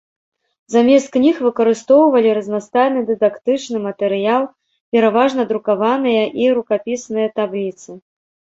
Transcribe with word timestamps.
Замест 0.75 1.07
кніг 1.17 1.35
выкарыстоўвалі 1.47 2.29
разнастайны 2.37 2.99
дыдактычны 3.11 3.77
матэрыял, 3.87 4.43
пераважна 4.97 5.41
друкаваныя 5.53 6.23
і 6.45 6.49
рукапісныя 6.57 7.27
табліцы. 7.39 7.89